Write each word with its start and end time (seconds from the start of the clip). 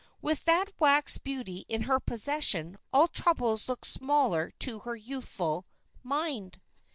With 0.19 0.45
that 0.45 0.73
wax 0.79 1.19
beauty 1.19 1.59
in 1.69 1.83
her 1.83 1.99
possession 1.99 2.75
all 2.91 3.07
troubles 3.07 3.69
look 3.69 3.85
smaller 3.85 4.49
to 4.57 4.79
her 4.79 4.95
youthful 4.95 5.67
mind." 6.01 6.59